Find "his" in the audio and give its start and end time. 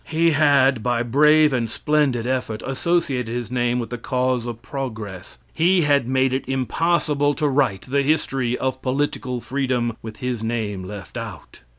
3.31-3.51, 10.17-10.43